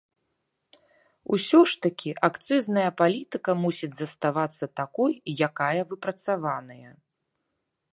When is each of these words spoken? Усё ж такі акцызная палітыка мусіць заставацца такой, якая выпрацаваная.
Усё 1.37 1.59
ж 1.71 1.83
такі 1.85 2.11
акцызная 2.29 2.87
палітыка 3.03 3.51
мусіць 3.63 3.93
заставацца 4.01 4.73
такой, 4.81 5.13
якая 5.51 5.81
выпрацаваная. 5.95 6.91